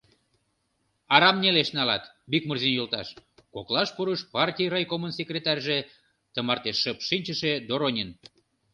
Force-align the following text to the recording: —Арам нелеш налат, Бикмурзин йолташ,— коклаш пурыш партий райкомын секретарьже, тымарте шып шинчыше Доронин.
—Арам 1.15 1.37
нелеш 1.43 1.69
налат, 1.77 2.03
Бикмурзин 2.31 2.73
йолташ,— 2.75 3.07
коклаш 3.53 3.89
пурыш 3.95 4.21
партий 4.33 4.69
райкомын 4.73 5.11
секретарьже, 5.19 5.77
тымарте 6.33 6.71
шып 6.81 6.99
шинчыше 7.07 7.51
Доронин. 7.67 8.09